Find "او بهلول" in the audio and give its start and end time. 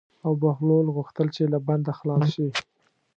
0.25-0.87